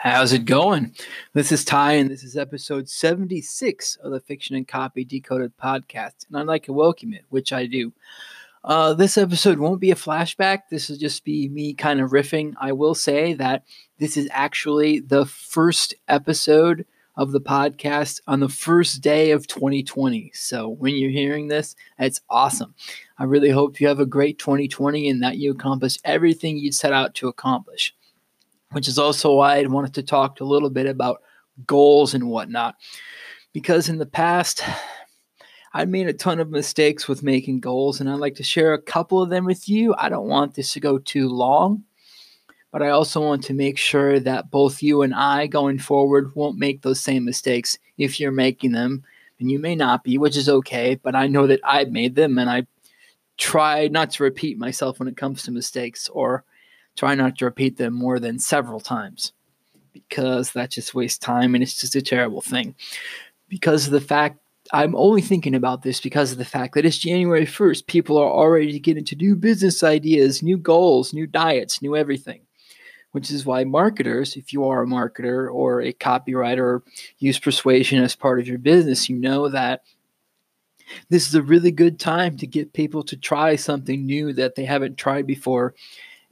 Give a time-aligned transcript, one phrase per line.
[0.00, 0.94] How's it going?
[1.32, 6.24] This is Ty, and this is episode 76 of the Fiction and Copy Decoded podcast.
[6.28, 7.92] And I'd like to welcome it, which I do.
[8.62, 10.60] Uh, this episode won't be a flashback.
[10.70, 12.54] This will just be me kind of riffing.
[12.60, 13.64] I will say that
[13.98, 16.86] this is actually the first episode
[17.16, 20.30] of the podcast on the first day of 2020.
[20.32, 22.72] So when you're hearing this, it's awesome.
[23.18, 26.92] I really hope you have a great 2020 and that you accomplish everything you set
[26.92, 27.96] out to accomplish
[28.72, 31.22] which is also why I wanted to talk a little bit about
[31.66, 32.76] goals and whatnot.
[33.52, 34.62] Because in the past,
[35.72, 38.82] I made a ton of mistakes with making goals, and I'd like to share a
[38.82, 39.94] couple of them with you.
[39.96, 41.84] I don't want this to go too long,
[42.72, 46.58] but I also want to make sure that both you and I going forward won't
[46.58, 49.04] make those same mistakes if you're making them.
[49.40, 52.38] And you may not be, which is okay, but I know that I've made them
[52.38, 52.66] and I
[53.36, 56.44] try not to repeat myself when it comes to mistakes or
[56.98, 59.32] try not to repeat them more than several times
[59.92, 62.74] because that just wastes time and it's just a terrible thing.
[63.48, 64.38] Because of the fact
[64.72, 67.86] I'm only thinking about this because of the fact that it's January 1st.
[67.86, 72.42] People are already getting to new business ideas, new goals, new diets, new everything.
[73.12, 76.82] Which is why marketers, if you are a marketer or a copywriter
[77.18, 79.80] use persuasion as part of your business, you know that
[81.08, 84.66] this is a really good time to get people to try something new that they
[84.66, 85.74] haven't tried before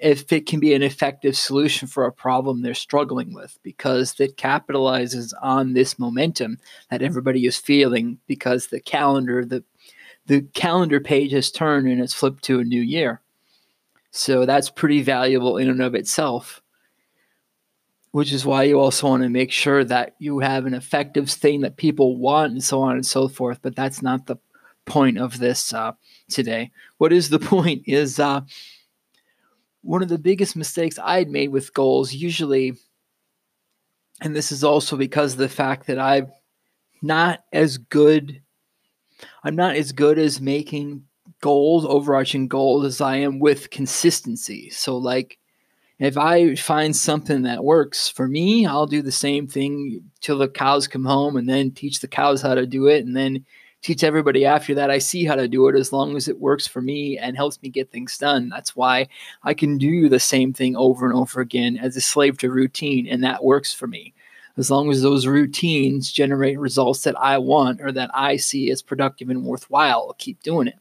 [0.00, 4.36] if it can be an effective solution for a problem they're struggling with because it
[4.36, 6.58] capitalizes on this momentum
[6.90, 9.62] that everybody is feeling because the calendar the
[10.26, 13.20] the calendar page has turned and it's flipped to a new year.
[14.12, 16.62] So that's pretty valuable in and of itself
[18.12, 21.60] which is why you also want to make sure that you have an effective thing
[21.60, 24.36] that people want and so on and so forth but that's not the
[24.90, 25.92] point of this uh,
[26.28, 26.70] today.
[26.98, 28.42] What is the point is uh,
[29.82, 32.74] one of the biggest mistakes I'd made with goals, usually,
[34.20, 36.30] and this is also because of the fact that I'm
[37.02, 38.42] not as good,
[39.42, 41.04] I'm not as good as making
[41.40, 44.70] goals, overarching goals, as I am with consistency.
[44.70, 45.38] So, like,
[45.98, 50.48] if I find something that works for me, I'll do the same thing till the
[50.48, 53.44] cows come home and then teach the cows how to do it and then
[53.82, 54.90] teach everybody after that.
[54.90, 57.60] I see how to do it as long as it works for me and helps
[57.62, 58.48] me get things done.
[58.48, 59.08] That's why
[59.42, 63.06] I can do the same thing over and over again as a slave to routine,
[63.06, 64.12] and that works for me.
[64.56, 68.82] As long as those routines generate results that I want or that I see as
[68.82, 70.78] productive and worthwhile, I'll keep doing it.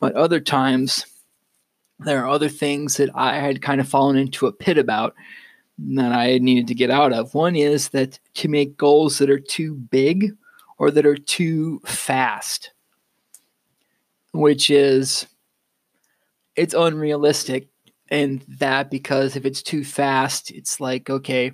[0.00, 1.06] But other times,
[2.00, 5.14] there are other things that I had kind of fallen into a pit about
[5.78, 7.34] that I needed to get out of.
[7.34, 10.32] One is that to make goals that are too big
[10.82, 12.72] or that are too fast,
[14.32, 15.28] which is
[16.56, 17.68] it's unrealistic.
[18.10, 21.52] And that because if it's too fast, it's like, okay,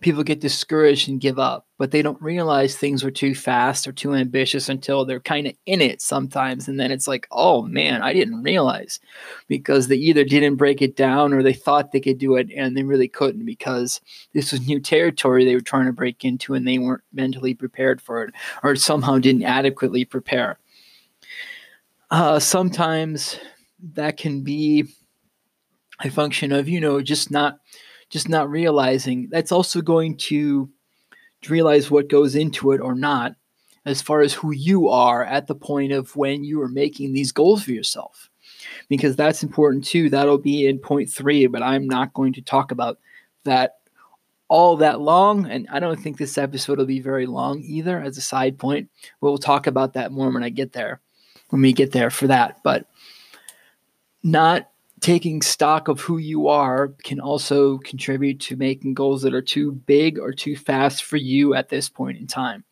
[0.00, 3.92] people get discouraged and give up, but they don't realize things are too fast or
[3.92, 6.68] too ambitious until they're kind of in it sometimes.
[6.68, 8.98] And then it's like, oh man, I didn't realize
[9.46, 12.74] because they either didn't break it down or they thought they could do it and
[12.74, 14.00] they really couldn't because
[14.32, 18.00] this was new territory they were trying to break into and they weren't mentally prepared
[18.00, 20.58] for it or somehow didn't adequately prepare.
[22.10, 23.38] Uh, sometimes
[23.92, 24.86] that can be
[26.02, 27.60] a function of, you know, just not
[28.10, 30.68] just not realizing that's also going to,
[31.42, 33.34] to realize what goes into it or not
[33.86, 37.32] as far as who you are at the point of when you are making these
[37.32, 38.28] goals for yourself.
[38.88, 42.72] Because that's important too that'll be in point three but i'm not going to talk
[42.72, 42.98] about
[43.44, 43.78] that
[44.48, 48.18] all that long and i don't think this episode will be very long either as
[48.18, 51.00] a side point we'll talk about that more when i get there
[51.48, 52.86] when we get there for that but
[54.22, 54.69] not
[55.00, 59.72] taking stock of who you are can also contribute to making goals that are too
[59.72, 62.64] big or too fast for you at this point in time.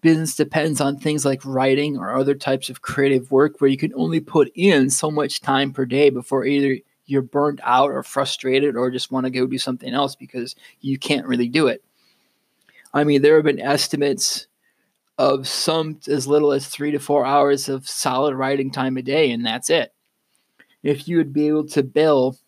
[0.00, 3.94] business depends on things like writing or other types of creative work, where you can
[3.94, 6.76] only put in so much time per day before either
[7.10, 10.98] you're burnt out or frustrated or just want to go do something else because you
[10.98, 11.82] can't really do it.
[12.94, 14.46] I mean, there have been estimates
[15.18, 19.30] of some as little as three to four hours of solid writing time a day,
[19.30, 19.92] and that's it.
[20.82, 22.38] If you would be able to bill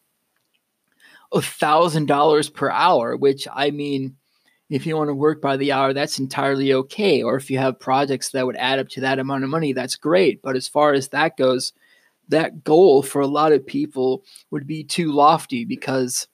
[1.32, 4.16] a thousand dollars per hour, which I mean,
[4.70, 7.22] if you want to work by the hour, that's entirely okay.
[7.22, 9.96] Or if you have projects that would add up to that amount of money, that's
[9.96, 10.40] great.
[10.40, 11.74] But as far as that goes,
[12.28, 16.28] that goal for a lot of people would be too lofty because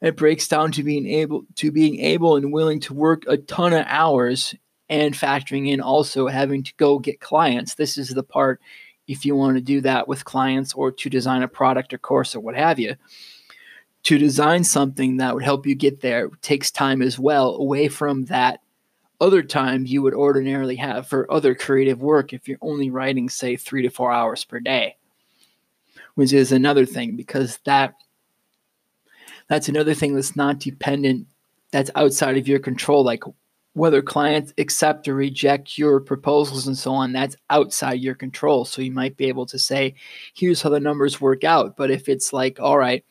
[0.00, 3.72] it breaks down to being able to being able and willing to work a ton
[3.72, 4.54] of hours
[4.88, 7.74] and factoring in also having to go get clients.
[7.74, 8.60] This is the part
[9.06, 12.34] if you want to do that with clients or to design a product or course
[12.34, 12.94] or what have you.
[14.04, 18.26] To design something that would help you get there takes time as well, away from
[18.26, 18.60] that
[19.20, 23.56] other time you would ordinarily have for other creative work if you're only writing, say,
[23.56, 24.96] three to four hours per day,
[26.14, 27.94] which is another thing because that
[29.48, 31.26] that's another thing that's not dependent,
[31.72, 33.02] that's outside of your control.
[33.02, 33.24] Like
[33.72, 38.64] whether clients accept or reject your proposals and so on, that's outside your control.
[38.64, 39.94] So you might be able to say,
[40.34, 41.76] here's how the numbers work out.
[41.76, 43.04] But if it's like, all right,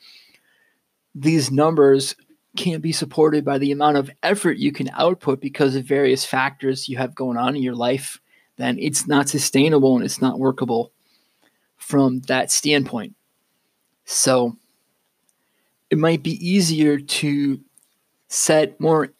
[1.16, 2.16] these numbers
[2.58, 6.90] can't be supported by the amount of effort you can output because of various factors
[6.90, 8.20] you have going on in your life,
[8.58, 10.92] then it's not sustainable and it's not workable
[11.78, 13.16] from that standpoint.
[14.06, 14.58] So
[15.90, 17.60] it might be easier to
[18.28, 19.14] set more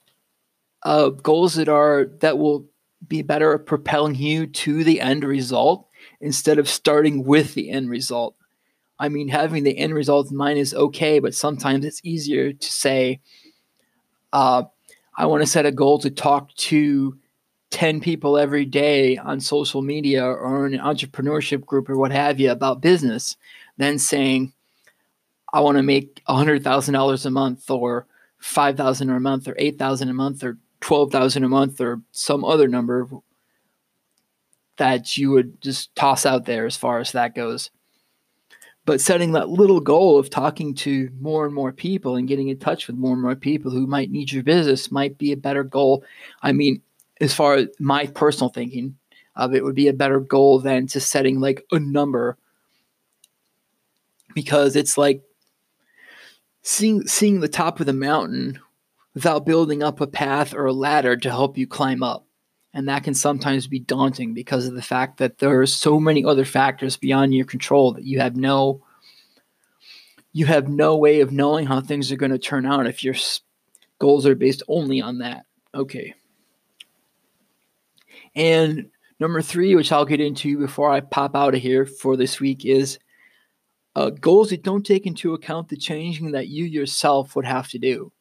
[0.84, 2.66] uh, goals that are that will
[3.08, 5.88] be better at propelling you to the end result
[6.20, 8.36] instead of starting with the end result.
[9.00, 12.72] I mean, having the end result in mind is okay, but sometimes it's easier to
[12.72, 13.20] say,
[14.34, 14.64] uh,
[15.16, 17.18] I want to set a goal to talk to
[17.72, 22.40] 10 people every day on social media or in an entrepreneurship group or what have
[22.40, 23.36] you about business
[23.78, 24.54] than saying,
[25.54, 28.08] I want to make $100,000 a month or
[28.40, 32.68] 5,000 a month or 8,000 a month or twelve thousand a month or some other
[32.68, 33.08] number
[34.78, 37.72] that you would just toss out there as far as that goes.
[38.88, 42.58] But setting that little goal of talking to more and more people and getting in
[42.58, 45.66] touch with more and more people who might need your business might be a better
[45.66, 46.06] goal.
[46.42, 46.82] I mean,
[47.20, 48.96] as far as my personal thinking
[49.36, 52.38] of it would be a better goal than just setting like a number
[54.34, 55.22] because it's like
[56.62, 58.58] seeing seeing the top of the mountain
[59.14, 62.27] without building up a path or a ladder to help you climb up.
[62.78, 66.24] And that can sometimes be daunting because of the fact that there are so many
[66.24, 68.84] other factors beyond your control that you have no
[70.32, 73.16] you have no way of knowing how things are going to turn out if your
[73.98, 75.48] goals are based only on that.
[75.74, 76.14] Okay.
[78.36, 82.40] And number three, which I'll get into before I pop out of here for this
[82.40, 83.00] week, is
[83.96, 87.80] uh, goals that don't take into account the changing that you yourself would have to
[87.80, 88.12] do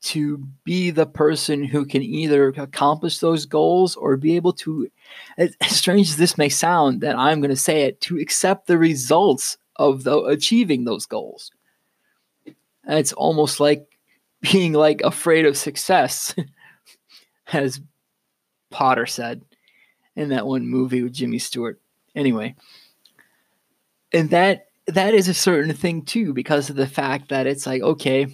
[0.00, 4.88] to be the person who can either accomplish those goals or be able to,
[5.36, 8.78] as strange as this may sound, that I'm going to say it, to accept the
[8.78, 11.50] results of the, achieving those goals.
[12.46, 13.86] And it's almost like
[14.40, 16.34] being like afraid of success,
[17.52, 17.80] as
[18.70, 19.42] Potter said
[20.14, 21.80] in that one movie with Jimmy Stewart.
[22.14, 22.54] Anyway,
[24.12, 27.82] and that that is a certain thing too because of the fact that it's like
[27.82, 28.26] okay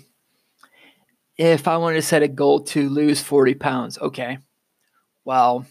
[1.36, 4.38] if I wanted to set a goal to lose 40 pounds, okay,
[5.24, 5.66] well,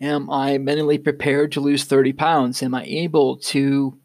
[0.00, 2.62] am I mentally prepared to lose 30 pounds?
[2.62, 3.98] Am I able to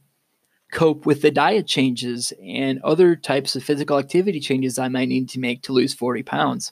[0.72, 5.28] cope with the diet changes and other types of physical activity changes I might need
[5.30, 6.72] to make to lose 40 pounds?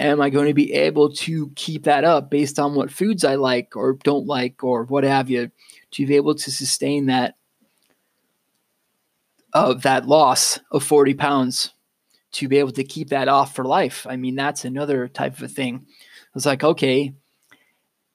[0.00, 3.34] Am I going to be able to keep that up based on what foods I
[3.34, 5.50] like or don't like or what have you
[5.90, 7.34] to be able to sustain that
[9.52, 11.72] of that loss of 40 pounds
[12.32, 14.06] to be able to keep that off for life.
[14.08, 15.86] I mean, that's another type of a thing.
[16.34, 17.14] It's like, okay,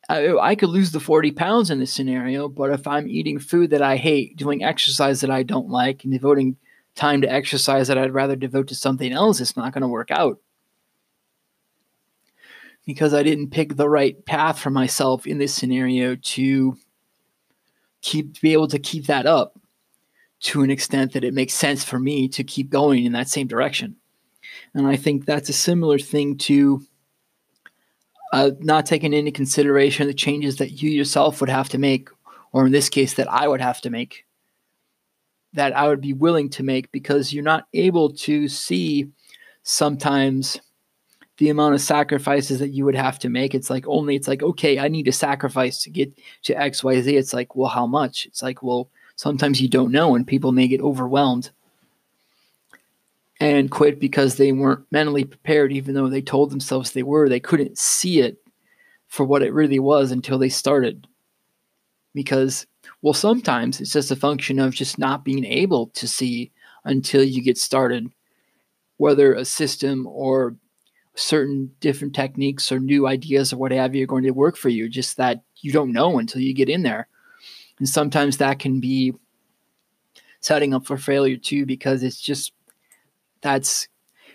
[0.09, 3.71] I, I could lose the 40 pounds in this scenario, but if I'm eating food
[3.71, 6.57] that I hate, doing exercise that I don't like, and devoting
[6.95, 10.11] time to exercise that I'd rather devote to something else, it's not going to work
[10.11, 10.39] out.
[12.85, 16.77] Because I didn't pick the right path for myself in this scenario to
[18.01, 19.57] keep be able to keep that up
[20.41, 23.47] to an extent that it makes sense for me to keep going in that same
[23.47, 23.95] direction.
[24.75, 26.81] And I think that's a similar thing to
[28.31, 32.09] uh, not taking into consideration the changes that you yourself would have to make,
[32.51, 34.25] or in this case, that I would have to make,
[35.53, 39.11] that I would be willing to make because you're not able to see
[39.61, 40.59] sometimes
[41.37, 43.53] the amount of sacrifices that you would have to make.
[43.53, 46.11] It's like only, it's like, okay, I need to sacrifice to get
[46.43, 47.13] to XYZ.
[47.13, 48.25] It's like, well, how much?
[48.25, 51.51] It's like, well, sometimes you don't know, and people may get overwhelmed
[53.43, 57.27] and quit because they weren't mentally prepared, even though they told themselves they were.
[57.27, 58.37] They couldn't see it
[59.07, 61.05] for what it really was until they started.
[62.13, 62.65] Because,
[63.01, 66.53] well, sometimes it's just a function of just not being able to see
[66.85, 68.09] until you get started,
[68.95, 70.55] whether a system or
[71.15, 74.69] certain different techniques or new ideas or what have you are going to work for
[74.69, 77.09] you, just that you don't know until you get in there.
[77.77, 79.13] And sometimes that can be
[80.39, 82.53] setting up for failure too, because it's just
[83.43, 83.87] that's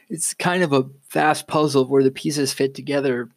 [0.08, 3.28] it's kind of a vast puzzle where the pieces fit together,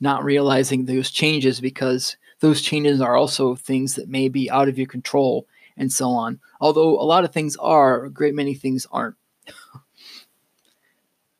[0.00, 4.78] not realizing those changes because those changes are also things that may be out of
[4.78, 6.38] your control and so on.
[6.60, 9.16] Although a lot of things are, a great many things aren't.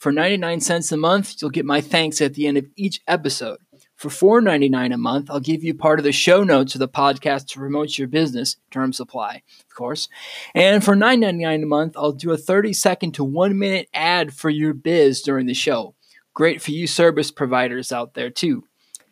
[0.00, 3.58] For 99 cents a month, you'll get my thanks at the end of each episode.
[3.96, 7.48] For $4.99 a month, I'll give you part of the show notes of the podcast
[7.48, 8.56] to promote your business.
[8.70, 10.08] Terms apply, of course.
[10.54, 14.48] And for $9.99 a month, I'll do a 30 second to one minute ad for
[14.48, 15.94] your biz during the show.
[16.32, 18.64] Great for you service providers out there, too.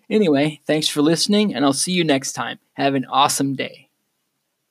[0.08, 2.60] Anyway, thanks for listening, and I'll see you next time.
[2.72, 3.87] Have an awesome day.